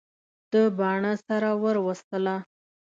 ده 0.51 0.61
باڼه 0.77 1.13
سره 1.27 1.49
ور 1.61 1.75
وستله. 1.87 2.35